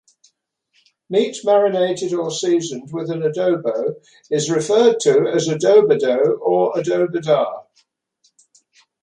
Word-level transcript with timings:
Meat 1.11 1.37
marinated 1.43 2.11
or 2.15 2.31
seasoned 2.31 2.89
with 2.91 3.11
an 3.11 3.21
"adobo" 3.21 4.01
is 4.31 4.49
referred 4.49 4.99
to 4.99 5.27
as 5.31 5.47
"adobado" 5.47 6.39
or 6.39 6.73
"adobada". 6.73 7.67